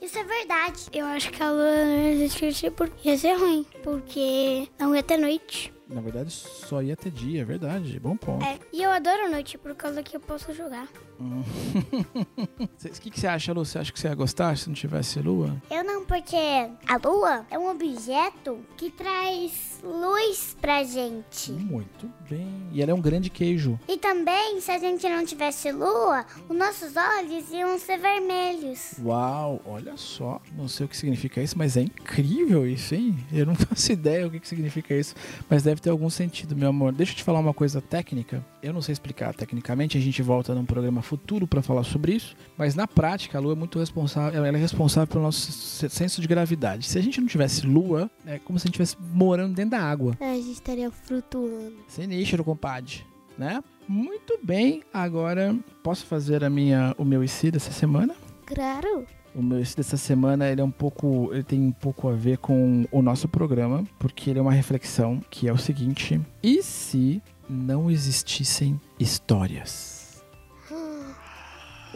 Isso 0.02 0.18
é 0.18 0.24
verdade. 0.24 0.86
Eu 0.92 1.06
acho 1.06 1.30
que 1.30 1.42
a 1.42 1.50
lua 1.50 1.84
não 1.84 2.08
existisse 2.10 2.70
porque 2.70 3.08
ia 3.08 3.16
ser 3.16 3.34
ruim. 3.34 3.64
Porque 3.84 4.68
não 4.78 4.94
ia 4.94 5.02
ter 5.02 5.16
noite. 5.16 5.75
Na 5.88 6.00
verdade, 6.00 6.30
só 6.32 6.82
ia 6.82 6.96
ter 6.96 7.10
dia, 7.10 7.42
é 7.42 7.44
verdade. 7.44 7.98
Bom 8.00 8.16
ponto. 8.16 8.44
É, 8.44 8.58
e 8.72 8.82
eu 8.82 8.90
adoro 8.90 9.30
noite 9.30 9.56
por 9.56 9.74
causa 9.74 10.02
que 10.02 10.16
eu 10.16 10.20
posso 10.20 10.52
jogar. 10.52 10.88
O 11.18 13.00
que, 13.00 13.10
que 13.10 13.20
você 13.20 13.26
acha, 13.26 13.52
Lu? 13.52 13.64
Você 13.64 13.78
acha 13.78 13.92
que 13.92 13.98
você 13.98 14.08
ia 14.08 14.14
gostar 14.14 14.56
se 14.56 14.68
não 14.68 14.74
tivesse 14.74 15.20
lua? 15.20 15.56
Eu 15.70 15.84
não, 15.84 16.04
porque 16.04 16.36
a 16.36 16.96
lua 17.02 17.46
é 17.50 17.58
um 17.58 17.70
objeto 17.70 18.58
que 18.76 18.90
traz 18.90 19.80
luz 19.82 20.56
pra 20.60 20.82
gente. 20.82 21.52
Muito 21.52 22.10
bem. 22.28 22.48
E 22.72 22.82
ela 22.82 22.90
é 22.90 22.94
um 22.94 23.00
grande 23.00 23.30
queijo. 23.30 23.78
E 23.88 23.96
também, 23.96 24.60
se 24.60 24.70
a 24.70 24.78
gente 24.78 25.08
não 25.08 25.24
tivesse 25.24 25.70
lua, 25.72 26.26
os 26.48 26.56
nossos 26.56 26.94
olhos 26.96 27.50
iam 27.50 27.78
ser 27.78 27.98
vermelhos. 27.98 28.94
Uau, 29.02 29.60
olha 29.64 29.96
só. 29.96 30.40
Não 30.56 30.68
sei 30.68 30.86
o 30.86 30.88
que 30.88 30.96
significa 30.96 31.40
isso, 31.40 31.56
mas 31.56 31.76
é 31.76 31.82
incrível 31.82 32.66
isso, 32.66 32.94
hein? 32.94 33.16
Eu 33.32 33.46
não 33.46 33.54
faço 33.56 33.92
ideia 33.92 34.26
o 34.26 34.30
que, 34.30 34.40
que 34.40 34.48
significa 34.48 34.94
isso, 34.94 35.14
mas 35.48 35.62
deve 35.62 35.80
ter 35.80 35.90
algum 35.90 36.10
sentido, 36.10 36.56
meu 36.56 36.68
amor. 36.68 36.92
Deixa 36.92 37.12
eu 37.12 37.16
te 37.16 37.24
falar 37.24 37.38
uma 37.38 37.54
coisa 37.54 37.80
técnica. 37.80 38.44
Eu 38.62 38.72
não 38.72 38.82
sei 38.82 38.92
explicar 38.92 39.34
tecnicamente, 39.34 39.96
a 39.96 40.00
gente 40.00 40.22
volta 40.22 40.54
num 40.54 40.64
programa 40.64 41.02
futuro 41.06 41.46
para 41.46 41.62
falar 41.62 41.84
sobre 41.84 42.12
isso, 42.14 42.36
mas 42.58 42.74
na 42.74 42.86
prática 42.86 43.38
a 43.38 43.40
Lua 43.40 43.52
é 43.52 43.56
muito 43.56 43.78
responsável, 43.78 44.36
ela 44.44 44.48
é 44.48 44.60
responsável 44.60 45.06
pelo 45.06 45.22
nosso 45.24 45.50
se- 45.52 45.88
senso 45.88 46.20
de 46.20 46.26
gravidade. 46.28 46.86
Se 46.86 46.98
a 46.98 47.02
gente 47.02 47.20
não 47.20 47.28
tivesse 47.28 47.66
Lua, 47.66 48.10
é 48.26 48.38
como 48.38 48.58
se 48.58 48.64
a 48.64 48.68
gente 48.68 48.80
estivesse 48.82 48.96
morando 49.14 49.54
dentro 49.54 49.70
da 49.72 49.80
água. 49.80 50.16
A 50.20 50.34
gente 50.34 50.50
estaria 50.52 50.90
flutuando. 50.90 51.76
Sinistro, 51.88 52.44
compadre, 52.44 53.04
né? 53.38 53.62
Muito 53.88 54.38
bem, 54.42 54.82
agora 54.92 55.56
posso 55.82 56.04
fazer 56.06 56.42
a 56.42 56.50
minha, 56.50 56.94
o 56.98 57.04
meu 57.04 57.22
IC 57.22 57.50
dessa 57.52 57.70
semana? 57.70 58.14
Claro. 58.44 59.06
O 59.34 59.42
meu 59.42 59.60
IC 59.60 59.76
dessa 59.76 59.96
semana 59.96 60.48
ele 60.48 60.60
é 60.60 60.64
um 60.64 60.70
pouco, 60.70 61.28
ele 61.32 61.42
tem 61.44 61.60
um 61.60 61.70
pouco 61.70 62.08
a 62.08 62.12
ver 62.14 62.38
com 62.38 62.84
o 62.90 63.02
nosso 63.02 63.28
programa, 63.28 63.84
porque 63.98 64.30
ele 64.30 64.38
é 64.38 64.42
uma 64.42 64.52
reflexão 64.52 65.20
que 65.30 65.46
é 65.46 65.52
o 65.52 65.58
seguinte: 65.58 66.20
e 66.42 66.62
se 66.62 67.22
não 67.48 67.88
existissem 67.90 68.80
histórias? 68.98 69.95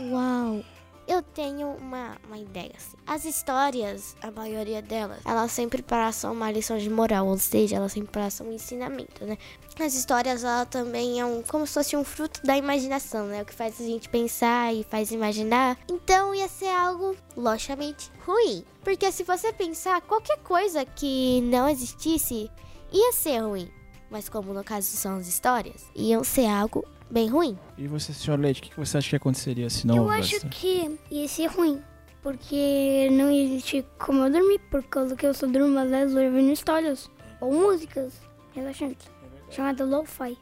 Uau! 0.00 0.64
Eu 1.06 1.22
tenho 1.22 1.72
uma, 1.72 2.16
uma 2.26 2.38
ideia 2.38 2.72
assim. 2.76 2.96
As 3.06 3.24
histórias, 3.24 4.16
a 4.22 4.30
maioria 4.30 4.80
delas, 4.80 5.18
elas 5.26 5.50
sempre 5.50 5.82
passam 5.82 6.32
uma 6.32 6.50
lição 6.52 6.78
de 6.78 6.88
moral, 6.88 7.26
ou 7.26 7.36
seja, 7.36 7.76
elas 7.76 7.92
sempre 7.92 8.12
passam 8.12 8.46
um 8.46 8.52
ensinamento, 8.52 9.26
né? 9.26 9.36
As 9.78 9.94
histórias, 9.94 10.44
ela 10.44 10.64
também 10.64 11.20
é 11.20 11.26
um, 11.26 11.42
como 11.42 11.66
se 11.66 11.74
fosse 11.74 11.96
um 11.96 12.04
fruto 12.04 12.40
da 12.46 12.56
imaginação, 12.56 13.26
né? 13.26 13.42
O 13.42 13.44
que 13.44 13.52
faz 13.52 13.80
a 13.80 13.84
gente 13.84 14.08
pensar 14.08 14.72
e 14.72 14.84
faz 14.84 15.10
imaginar. 15.10 15.76
Então 15.88 16.32
ia 16.34 16.48
ser 16.48 16.68
algo, 16.68 17.16
logicamente, 17.36 18.10
ruim. 18.24 18.64
Porque 18.82 19.10
se 19.10 19.24
você 19.24 19.52
pensar, 19.52 20.00
qualquer 20.02 20.38
coisa 20.38 20.84
que 20.84 21.40
não 21.42 21.68
existisse 21.68 22.48
ia 22.92 23.12
ser 23.12 23.38
ruim. 23.40 23.68
Mas 24.08 24.28
como 24.28 24.54
no 24.54 24.62
caso 24.64 24.86
são 24.86 25.16
as 25.16 25.26
histórias, 25.26 25.84
iam 25.94 26.22
ser 26.22 26.46
algo 26.46 26.84
bem 27.10 27.28
ruim. 27.28 27.58
E 27.76 27.86
você, 27.86 28.12
senhor 28.12 28.38
Leite, 28.38 28.60
o 28.60 28.64
que 28.64 28.76
você 28.76 28.98
acha 28.98 29.10
que 29.10 29.16
aconteceria 29.16 29.68
se 29.70 29.86
não 29.86 29.96
eu 29.96 30.02
houvesse? 30.04 30.36
acho 30.36 30.48
que 30.48 30.98
ia 31.10 31.28
ser 31.28 31.46
ruim. 31.46 31.82
Porque 32.22 33.08
não 33.12 33.30
existe 33.30 33.84
como 33.98 34.24
eu 34.24 34.30
dormir. 34.30 34.58
Por 34.70 34.82
causa 34.84 35.16
que 35.16 35.26
eu 35.26 35.32
só 35.32 35.46
durmo 35.46 35.78
às 35.78 35.88
vezes 35.88 36.14
ouvindo 36.14 36.52
histórias. 36.52 37.10
Ou 37.40 37.52
músicas 37.52 38.12
relaxantes. 38.54 39.10
Chamada 39.48 39.84
lo-fi. 39.84 40.36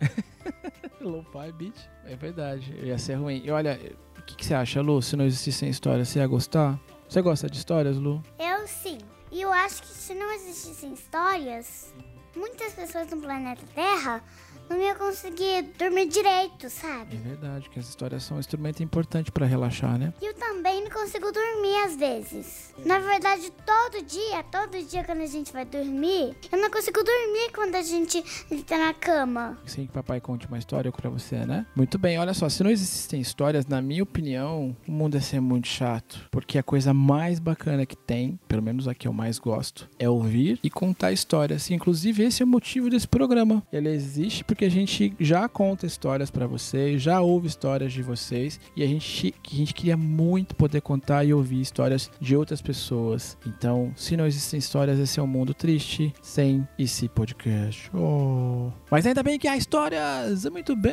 Lo-fi 1.00 1.52
beat. 1.52 1.74
É 2.04 2.16
verdade, 2.16 2.74
ia 2.82 2.98
ser 2.98 3.14
ruim. 3.14 3.42
E 3.44 3.50
olha, 3.50 3.78
o 4.18 4.22
que, 4.22 4.36
que 4.36 4.44
você 4.44 4.54
acha, 4.54 4.80
Lu? 4.80 5.00
Se 5.02 5.16
não 5.16 5.24
existissem 5.24 5.68
histórias, 5.68 6.08
você 6.08 6.18
ia 6.18 6.26
gostar? 6.26 6.78
Você 7.08 7.20
gosta 7.22 7.48
de 7.48 7.56
histórias, 7.56 7.96
Lu? 7.96 8.22
Eu 8.38 8.66
sim. 8.66 8.98
E 9.30 9.40
eu 9.40 9.52
acho 9.52 9.82
que 9.82 9.88
se 9.88 10.14
não 10.14 10.30
existissem 10.32 10.92
histórias, 10.92 11.92
muitas 12.36 12.72
pessoas 12.74 13.10
no 13.10 13.16
planeta 13.20 13.62
Terra 13.74 14.22
não 14.68 14.80
iam 14.80 14.96
conseguir 14.96 15.62
dormir 15.78 16.06
direito, 16.08 16.66
É 16.66 16.68
sabe? 16.68 17.16
verdade, 17.16 17.68
que 17.70 17.78
as 17.78 17.88
histórias 17.88 18.22
são 18.22 18.36
um 18.36 18.40
instrumento 18.40 18.82
importante 18.82 19.30
pra 19.30 19.46
relaxar, 19.46 19.98
né? 19.98 20.12
E 20.20 20.26
eu 20.26 20.34
também 20.34 20.82
não 20.82 20.90
consigo 20.90 21.30
dormir 21.32 21.76
às 21.84 21.96
vezes. 21.96 22.74
Na 22.84 22.98
verdade, 22.98 23.52
todo 23.66 24.02
dia, 24.04 24.42
todo 24.50 24.82
dia 24.88 25.04
quando 25.04 25.20
a 25.22 25.26
gente 25.26 25.52
vai 25.52 25.64
dormir, 25.64 26.34
eu 26.50 26.58
não 26.58 26.70
consigo 26.70 27.02
dormir 27.02 27.52
quando 27.54 27.74
a 27.74 27.82
gente 27.82 28.22
tá 28.64 28.78
na 28.78 28.94
cama. 28.94 29.58
Sem 29.66 29.86
que 29.86 29.92
papai 29.92 30.20
conte 30.20 30.46
uma 30.46 30.58
história 30.58 30.90
pra 30.90 31.10
você, 31.10 31.44
né? 31.44 31.66
Muito 31.76 31.98
bem, 31.98 32.18
olha 32.18 32.34
só, 32.34 32.48
se 32.48 32.62
não 32.62 32.70
existissem 32.70 33.20
histórias, 33.20 33.66
na 33.66 33.80
minha 33.82 34.02
opinião, 34.02 34.76
o 34.86 34.92
mundo 34.92 35.14
ia 35.14 35.20
ser 35.20 35.40
muito 35.40 35.68
chato. 35.68 36.28
Porque 36.30 36.58
a 36.58 36.62
coisa 36.62 36.94
mais 36.94 37.38
bacana 37.38 37.84
que 37.86 37.96
tem, 37.96 38.38
pelo 38.48 38.62
menos 38.62 38.88
a 38.88 38.94
que 38.94 39.06
eu 39.08 39.12
mais 39.12 39.38
gosto, 39.38 39.88
é 39.98 40.08
ouvir 40.08 40.58
e 40.62 40.70
contar 40.70 41.12
histórias. 41.12 41.70
Inclusive, 41.70 42.22
esse 42.24 42.42
é 42.42 42.46
o 42.46 42.48
motivo 42.48 42.88
desse 42.88 43.06
programa. 43.08 43.62
Ele 43.72 43.88
existe 43.88 44.44
porque 44.52 44.66
a 44.66 44.70
gente 44.70 45.14
já 45.18 45.48
conta 45.48 45.86
histórias 45.86 46.30
pra 46.30 46.46
vocês, 46.46 47.00
já 47.00 47.22
ouve 47.22 47.46
histórias 47.46 47.90
de 47.90 48.02
vocês. 48.02 48.60
E 48.76 48.82
a 48.82 48.86
gente, 48.86 49.34
a 49.50 49.54
gente 49.54 49.72
queria 49.72 49.96
muito 49.96 50.54
poder 50.54 50.82
contar 50.82 51.24
e 51.24 51.32
ouvir 51.32 51.62
histórias 51.62 52.10
de 52.20 52.36
outras 52.36 52.60
pessoas. 52.60 53.38
Então, 53.46 53.94
se 53.96 54.14
não 54.14 54.26
existem 54.26 54.58
histórias, 54.58 54.98
esse 54.98 55.18
é 55.18 55.22
um 55.22 55.26
mundo 55.26 55.54
triste 55.54 56.12
sem 56.20 56.68
esse 56.78 57.08
podcast. 57.08 57.90
Oh. 57.96 58.70
Mas 58.90 59.06
ainda 59.06 59.22
bem 59.22 59.38
que 59.38 59.48
há 59.48 59.56
histórias! 59.56 60.44
Muito 60.44 60.76
bem! 60.76 60.92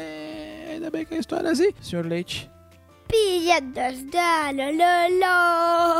Ainda 0.71 0.89
bem 0.89 1.05
que 1.05 1.13
há 1.13 1.17
histórias 1.17 1.59
e... 1.59 1.75
Senhor 1.81 2.05
Leite, 2.05 2.49
Piadas 3.09 4.03
da 4.03 4.51
Lolô. 4.51 5.99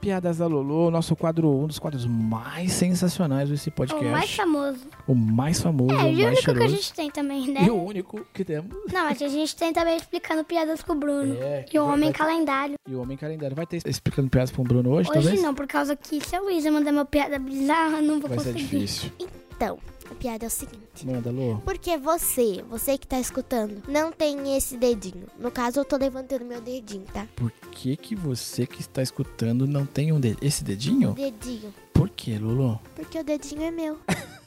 Piadas 0.00 0.38
da 0.38 0.46
Lolo, 0.46 0.90
nosso 0.90 1.14
quadro, 1.14 1.50
um 1.50 1.66
dos 1.66 1.78
quadros 1.78 2.06
mais 2.06 2.72
sensacionais 2.72 3.50
desse 3.50 3.68
O 3.68 3.72
podcast. 3.72 4.04
mais 4.06 4.34
famoso. 4.34 4.78
O 5.06 5.14
mais 5.14 5.60
famoso, 5.60 5.92
É, 5.92 5.96
o 5.96 5.98
e 5.98 6.00
o 6.00 6.04
mais 6.04 6.16
único 6.26 6.42
que 6.42 6.50
a 6.50 6.54
cheiroso. 6.54 6.74
gente 6.76 6.92
tem 6.94 7.10
também, 7.10 7.48
né? 7.48 7.64
E 7.66 7.70
o 7.70 7.82
único 7.82 8.26
que 8.32 8.42
temos. 8.42 8.70
Não, 8.90 9.04
mas 9.04 9.20
a 9.20 9.28
gente 9.28 9.54
tem 9.54 9.72
também 9.74 9.96
explicando 9.96 10.42
piadas 10.42 10.82
com 10.82 10.94
o 10.94 10.96
Bruno. 10.96 11.34
É, 11.42 11.66
E 11.70 11.78
o 11.78 11.84
vai- 11.84 11.94
Homem 11.94 12.10
vai- 12.10 12.18
Calendário. 12.18 12.74
E 12.88 12.94
o 12.94 13.02
Homem 13.02 13.16
Calendário. 13.18 13.54
Vai 13.54 13.66
ter 13.66 13.82
explicando 13.84 14.30
piadas 14.30 14.50
com 14.50 14.62
o 14.62 14.64
Bruno 14.64 14.88
hoje, 14.90 15.10
Hoje 15.10 15.20
talvez? 15.20 15.42
não, 15.42 15.54
por 15.54 15.66
causa 15.66 15.94
que 15.94 16.18
se 16.26 16.34
a 16.34 16.40
Luísa 16.40 16.70
mandar 16.70 16.92
uma 16.92 17.04
piada 17.04 17.38
bizarra, 17.38 18.00
não 18.00 18.20
vou 18.20 18.28
Vai 18.30 18.38
ser 18.38 18.52
conseguir. 18.54 18.64
difícil. 18.78 19.12
Então, 19.54 19.78
a 20.10 20.14
piada 20.14 20.44
é 20.44 20.48
o 20.48 20.50
seguinte. 20.50 21.06
Manda, 21.06 21.30
Lô. 21.30 21.58
Porque 21.58 21.96
você, 21.96 22.62
você 22.68 22.98
que 22.98 23.06
tá 23.06 23.18
escutando, 23.20 23.82
não 23.88 24.10
tem 24.10 24.56
esse 24.56 24.76
dedinho. 24.76 25.26
No 25.38 25.50
caso, 25.50 25.80
eu 25.80 25.84
tô 25.84 25.96
levantando 25.96 26.44
meu 26.44 26.60
dedinho, 26.60 27.04
tá? 27.12 27.26
Por 27.36 27.50
que 27.70 27.96
que 27.96 28.14
você 28.14 28.66
que 28.66 28.80
está 28.80 29.02
escutando 29.02 29.66
não 29.66 29.86
tem 29.86 30.12
um 30.12 30.20
de... 30.20 30.36
esse 30.42 30.64
dedinho? 30.64 31.12
Dedinho. 31.12 31.72
Por 31.92 32.08
que, 32.08 32.36
Lulu? 32.38 32.80
Porque 32.94 33.18
o 33.18 33.24
dedinho 33.24 33.62
é 33.62 33.70
meu. 33.70 33.98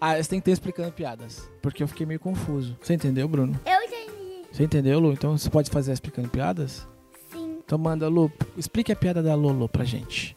Ah, 0.00 0.16
você 0.16 0.30
tem 0.30 0.38
que 0.38 0.44
ter 0.44 0.52
explicando 0.52 0.92
piadas. 0.92 1.48
Porque 1.60 1.82
eu 1.82 1.88
fiquei 1.88 2.06
meio 2.06 2.20
confuso. 2.20 2.76
Você 2.80 2.94
entendeu, 2.94 3.26
Bruno? 3.26 3.58
Eu 3.66 3.82
entendi. 3.82 4.46
Você 4.52 4.62
entendeu, 4.62 5.00
Lu? 5.00 5.12
Então 5.12 5.36
você 5.36 5.50
pode 5.50 5.70
fazer 5.70 5.92
explicando 5.92 6.28
piadas? 6.28 6.86
Sim. 7.32 7.58
Então 7.64 7.76
manda, 7.76 8.06
Lu, 8.08 8.30
explique 8.56 8.92
a 8.92 8.96
piada 8.96 9.22
da 9.22 9.34
Lolo 9.34 9.68
pra 9.68 9.84
gente. 9.84 10.36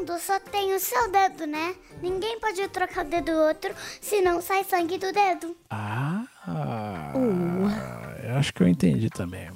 Mundo 0.00 0.18
só 0.18 0.40
tem 0.40 0.74
o 0.74 0.80
seu 0.80 1.10
dedo, 1.12 1.46
né? 1.46 1.74
Ninguém 2.00 2.40
pode 2.40 2.66
trocar 2.68 3.04
o 3.04 3.08
dedo 3.08 3.32
do 3.32 3.38
outro, 3.38 3.74
senão 4.00 4.40
sai 4.40 4.64
sangue 4.64 4.96
do 4.96 5.12
dedo. 5.12 5.54
Ah, 5.68 6.24
eu 8.24 8.36
acho 8.36 8.54
que 8.54 8.62
eu 8.62 8.68
entendi 8.68 9.10
também. 9.10 9.50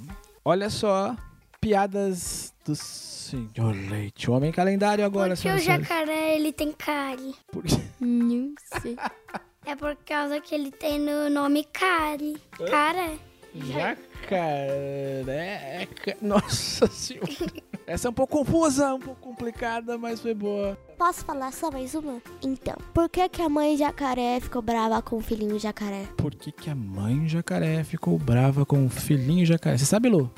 Olha 0.45 0.69
só, 0.69 1.17
piadas 1.63 2.53
do 2.63 2.77
Senhor 2.77 3.75
Leite. 3.91 4.31
O 4.31 4.35
Homem 4.35 4.53
Calendário 4.53 5.03
agora, 5.03 5.35
Porque 5.35 5.41
o 5.49 5.59
senhoras 5.59 5.63
e 5.63 5.65
senhores. 5.65 5.89
jacaré, 5.89 6.37
ele 6.37 6.53
tem 6.53 6.73
cárie. 6.73 7.35
Por- 7.51 7.65
Não 7.99 8.53
sei. 8.83 8.97
É 9.67 9.75
por 9.75 9.97
causa 10.05 10.39
que 10.43 10.55
ele 10.55 10.71
tem 10.71 11.01
no 11.01 11.31
nome 11.31 11.65
cárie. 11.73 12.37
Caré. 12.71 13.17
Jacareca. 14.35 16.19
Nossa 16.21 16.87
senhora. 16.87 17.27
Essa 17.87 18.09
é 18.09 18.11
um 18.11 18.15
pouco 18.15 18.39
confusa, 18.39 18.95
um 18.95 19.01
pouco 19.01 19.21
complicada, 19.21 19.99
mas 19.99 20.19
foi 20.21 20.33
boa. 20.33 20.79
Posso 20.97 21.23
falar 21.25 21.53
só 21.53 21.71
mais 21.71 21.95
uma? 21.95 22.21
Então, 22.43 22.77
por 22.95 23.11
que, 23.11 23.29
que 23.29 23.43
a 23.43 23.49
mãe 23.49 23.77
jacaré 23.77 24.41
ficou 24.41 24.63
brava 24.63 25.03
com 25.03 25.17
o 25.17 25.21
filhinho 25.21 25.59
jacaré? 25.59 26.07
Por 26.17 26.35
que, 26.35 26.51
que 26.51 26.71
a 26.71 26.75
mãe 26.75 27.29
jacaré 27.29 27.85
ficou 27.85 28.19
brava 28.19 28.65
com 28.65 28.87
o 28.87 28.89
filhinho 28.89 29.45
jacaré? 29.45 29.77
Você 29.77 29.85
sabe, 29.85 30.09
Lu? 30.09 30.31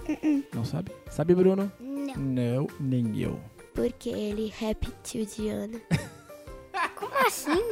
Não 0.52 0.64
sabe? 0.64 0.90
Sabe, 1.08 1.34
Bruno? 1.36 1.70
Não. 1.78 2.16
Não, 2.16 2.66
nem 2.80 3.16
eu. 3.20 3.38
Porque 3.74 4.08
ele 4.08 4.52
repetiu 4.56 5.24
de 5.24 5.48
ano. 5.48 5.80
Como 6.96 7.14
assim? 7.26 7.62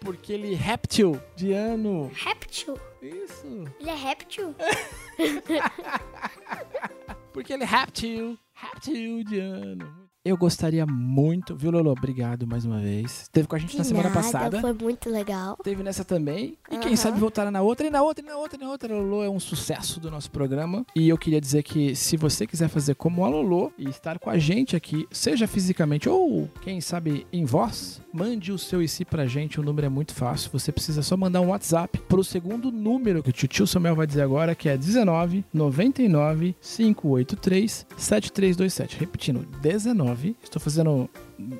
Porque 0.00 0.32
ele 0.32 0.54
é 0.54 0.56
réptil 0.56 1.20
de 1.36 1.52
ano. 1.52 2.10
Réptil? 2.12 2.76
Isso. 3.00 3.64
Ele 3.78 3.90
é 3.90 3.94
réptil? 3.94 4.54
Porque 7.34 7.52
ele 7.52 7.64
é 7.64 7.66
réptil. 7.66 8.38
Réptil 8.54 9.24
de 9.24 9.40
ano. 9.40 10.03
Eu 10.26 10.38
gostaria 10.38 10.86
muito, 10.86 11.54
viu, 11.54 11.70
Lolo? 11.70 11.90
Obrigado 11.90 12.46
mais 12.46 12.64
uma 12.64 12.80
vez. 12.80 13.24
Esteve 13.24 13.46
com 13.46 13.56
a 13.56 13.58
gente 13.58 13.72
De 13.72 13.76
na 13.76 13.84
semana 13.84 14.08
nada, 14.08 14.22
passada. 14.22 14.58
Foi 14.58 14.72
muito 14.72 15.10
legal. 15.10 15.54
Teve 15.62 15.82
nessa 15.82 16.02
também. 16.02 16.56
E 16.70 16.78
quem 16.78 16.92
Aham. 16.92 16.96
sabe 16.96 17.20
voltar 17.20 17.50
na 17.50 17.60
outra, 17.60 17.86
e 17.86 17.90
na 17.90 18.02
outra, 18.02 18.24
e 18.24 18.26
na 18.26 18.38
outra, 18.38 18.56
e 18.56 18.64
na 18.64 18.70
outra. 18.70 18.94
A 18.94 18.96
Lolo 18.96 19.22
é 19.22 19.28
um 19.28 19.38
sucesso 19.38 20.00
do 20.00 20.10
nosso 20.10 20.30
programa. 20.30 20.86
E 20.96 21.10
eu 21.10 21.18
queria 21.18 21.38
dizer 21.38 21.62
que 21.62 21.94
se 21.94 22.16
você 22.16 22.46
quiser 22.46 22.68
fazer 22.68 22.94
como 22.94 23.22
a 23.22 23.28
Lolo 23.28 23.70
e 23.76 23.86
estar 23.86 24.18
com 24.18 24.30
a 24.30 24.38
gente 24.38 24.74
aqui, 24.74 25.06
seja 25.12 25.46
fisicamente 25.46 26.08
ou, 26.08 26.48
quem 26.62 26.80
sabe, 26.80 27.26
em 27.30 27.44
voz, 27.44 28.00
mande 28.10 28.50
o 28.50 28.56
seu 28.56 28.82
IC 28.82 29.04
pra 29.04 29.26
gente. 29.26 29.60
O 29.60 29.62
número 29.62 29.88
é 29.88 29.90
muito 29.90 30.14
fácil. 30.14 30.48
Você 30.54 30.72
precisa 30.72 31.02
só 31.02 31.18
mandar 31.18 31.42
um 31.42 31.48
WhatsApp 31.48 31.98
pro 32.08 32.24
segundo 32.24 32.72
número 32.72 33.22
que 33.22 33.28
o 33.28 33.32
tio 33.32 33.66
Samuel 33.66 33.94
vai 33.94 34.06
dizer 34.06 34.22
agora, 34.22 34.54
que 34.54 34.70
é 34.70 34.76
19 34.78 35.44
99 35.52 36.56
583 36.62 37.86
7327. 37.98 38.96
Repetindo, 38.98 39.46
19. 39.60 40.13
Estou 40.42 40.60
fazendo 40.60 41.08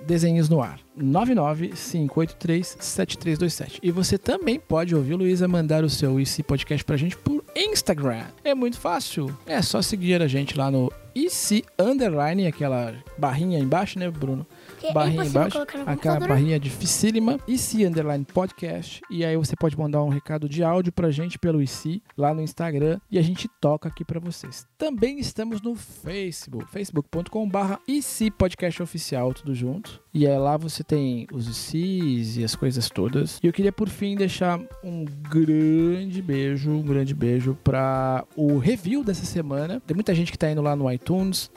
desenhos 0.07 0.49
no 0.49 0.63
ar. 0.63 0.81
995837327. 0.99 3.81
E 3.83 3.91
você 3.91 4.17
também 4.17 4.59
pode 4.61 4.95
ouvir, 4.95 5.15
Luísa, 5.15 5.49
mandar 5.49 5.83
o 5.85 5.91
seu 5.91 6.21
IC 6.21 6.43
Podcast 6.45 6.85
pra 6.85 6.97
gente 6.97 7.17
por 7.17 7.43
Instagram. 7.57 8.25
É 8.43 8.55
muito 8.55 8.79
fácil. 8.79 9.37
É 9.47 9.61
só 9.63 9.81
seguir 9.83 10.23
a 10.23 10.29
gente 10.29 10.57
lá 10.57 10.71
no 10.71 10.91
IC 11.15 11.65
Underline, 11.79 12.47
aquela 12.47 12.95
barrinha 13.17 13.59
embaixo, 13.59 13.99
né, 13.99 14.11
Bruno? 14.11 14.45
Que 14.81 14.93
Barrinha 14.93 15.23
é 15.23 15.27
embaixo. 15.27 15.59
Aquela 15.87 16.21
barrinha 16.21 16.59
dificílima. 16.59 17.39
IC 17.47 17.87
Underline 17.87 18.25
Podcast. 18.25 19.01
E 19.09 19.25
aí 19.25 19.37
você 19.37 19.55
pode 19.57 19.79
mandar 19.79 20.03
um 20.03 20.09
recado 20.09 20.49
de 20.49 20.63
áudio 20.63 20.93
pra 20.93 21.11
gente 21.11 21.39
pelo 21.39 21.63
IC 21.63 22.03
lá 22.17 22.35
no 22.35 22.43
Instagram. 22.43 22.99
E 23.11 23.19
a 23.19 23.23
gente 23.23 23.49
toca 23.61 23.89
aqui 23.89 24.05
pra 24.05 24.19
vocês. 24.19 24.67
Também 24.77 25.19
estamos 25.21 25.63
no 25.63 25.75
Facebook. 25.77 26.71
Facebook.com.br 26.71 27.75
IC 27.87 28.31
Podcast 28.33 28.83
Oficial, 28.83 29.33
tudo 29.33 29.55
junto. 29.55 30.03
E 30.13 30.27
é 30.27 30.39
lá 30.39 30.57
você 30.57 30.85
tem 30.85 31.27
os 31.33 31.47
ICs 31.49 32.37
e 32.39 32.45
as 32.45 32.55
coisas 32.55 32.91
todas. 32.91 33.39
E 33.43 33.47
eu 33.47 33.53
queria 33.53 33.73
por 33.73 33.89
fim 33.89 34.17
deixar 34.17 34.61
um 34.83 35.05
grande 35.05 36.21
beijo, 36.21 36.71
um 36.71 36.83
grande 36.83 37.15
beijo 37.15 37.57
pra 37.65 38.25
o 38.37 38.59
review 38.59 39.03
dessa 39.03 39.25
semana. 39.25 39.81
Tem 39.87 39.95
muita 39.95 40.15
gente 40.15 40.31
que 40.31 40.39
tá 40.39 40.51
indo 40.51 40.61
lá 40.63 40.77
no 40.77 40.91
iTunes 40.93 41.04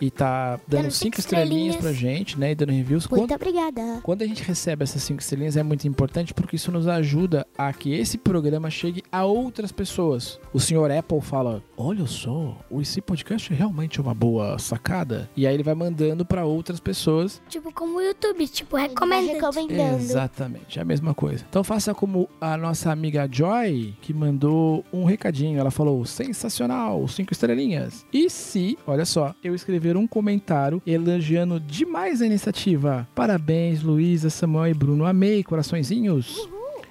e 0.01 0.10
tá 0.12 0.60
dando 0.68 0.84
Dando 0.84 0.92
cinco 0.92 0.98
cinco 1.16 1.20
estrelinhas 1.20 1.75
estrelinhas. 1.75 1.75
pra 1.77 1.92
gente, 1.94 2.39
né? 2.39 2.51
E 2.51 2.56
dando 2.56 2.72
reviews. 2.72 3.08
Muito 3.08 3.34
obrigada. 3.34 4.00
Quando 4.04 4.22
a 4.22 4.27
gente 4.27 4.44
recebe 4.44 4.84
essas 4.84 5.01
cinco 5.04 5.22
estrelinhas 5.22 5.56
é 5.58 5.63
muito 5.63 5.88
importante 5.88 6.34
porque 6.34 6.56
isso 6.56 6.72
nos 6.72 6.88
ajuda 6.88 7.46
a 7.58 7.72
que 7.74 7.94
esse 7.94 8.18
programa 8.18 8.70
chegue 8.70 9.04
a 9.12 9.24
outras 9.25 9.72
pessoas. 9.72 10.39
O 10.54 10.60
senhor 10.60 10.92
Apple 10.92 11.22
fala: 11.22 11.63
Olha 11.77 12.06
só, 12.06 12.58
esse 12.80 13.01
podcast 13.01 13.51
é 13.54 13.56
realmente 13.56 14.00
uma 14.01 14.13
boa 14.13 14.58
sacada. 14.60 15.30
E 15.36 15.46
aí 15.48 15.54
ele 15.54 15.63
vai 15.63 15.75
mandando 15.75 16.25
pra 16.25 16.46
outras 16.46 16.80
pessoas. 16.80 17.42
Tipo, 17.50 17.72
como 17.74 17.98
o 17.98 18.01
YouTube, 18.01 18.48
tipo, 18.48 18.77
Ele 18.77 18.88
vai 18.88 18.89
recomenda. 18.89 19.34
recomendando. 19.34 19.96
Exatamente, 20.04 20.80
é 20.80 20.82
a 20.82 20.86
mesma 20.86 21.13
coisa. 21.13 21.46
Então 21.50 21.63
faça 21.63 21.94
como 21.94 22.27
a 22.42 22.58
nossa 22.58 22.92
amiga 22.92 23.27
Joy, 23.32 23.96
que 24.01 24.13
mandou 24.13 24.84
um 24.92 25.04
recadinho. 25.06 25.60
Ela 25.60 25.72
falou: 25.72 26.06
sensacional, 26.06 27.08
cinco 27.08 27.34
estrelinhas. 27.34 28.06
E 28.13 28.30
se, 28.30 28.77
olha 28.86 29.06
só, 29.06 29.34
eu 29.44 29.53
escrever 29.56 29.96
um 29.98 30.08
comentário 30.08 30.82
elogiando 30.86 31.60
demais 31.60 32.22
a 32.22 32.25
iniciativa. 32.25 33.08
Parabéns, 33.15 33.82
Luísa, 33.84 34.29
Samuel 34.29 34.72
e 34.72 34.74
Bruno. 34.74 35.06
Amei, 35.06 35.44
coraçõezinhos. 35.44 36.48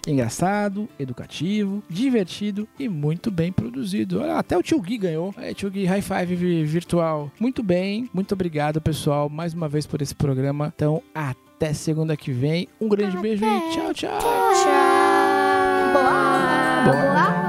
Engraçado, 0.08 0.88
educativo, 1.00 1.82
divertido 1.90 2.68
e 2.78 2.88
muito 2.88 3.28
bem 3.28 3.50
produzido. 3.50 4.20
Olha, 4.20 4.36
até 4.38 4.56
o 4.56 4.62
Tio 4.62 4.80
Gui 4.80 4.96
ganhou. 4.98 5.34
É, 5.36 5.52
Tio 5.52 5.68
Gui, 5.68 5.84
high 5.84 6.00
five 6.00 6.36
vi- 6.36 6.64
virtual. 6.64 7.30
Muito 7.40 7.60
bem, 7.60 8.08
muito 8.14 8.32
obrigado, 8.32 8.80
pessoal, 8.80 9.28
mais 9.28 9.52
uma 9.52 9.68
vez 9.68 9.84
por 9.84 10.00
esse 10.00 10.14
programa. 10.14 10.72
Então, 10.76 11.02
até 11.12 11.72
segunda 11.72 12.16
que 12.16 12.30
vem. 12.30 12.68
Um 12.80 12.88
grande 12.88 13.16
beijo 13.16 13.44
e 13.44 13.60
tchau, 13.72 13.92
tchau. 13.92 14.18
Tchau. 14.20 15.92
Boa! 15.92 16.84
Boa 16.84 17.45